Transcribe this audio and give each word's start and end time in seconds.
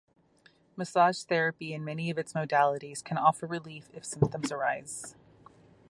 Massage 0.75 1.19
therapy, 1.25 1.75
and 1.75 1.85
many 1.85 2.09
of 2.09 2.17
its 2.17 2.33
modalities, 2.33 3.03
can 3.03 3.19
offer 3.19 3.45
relief 3.45 3.87
if 3.93 4.03
symptoms 4.03 4.51
arise. 4.51 5.15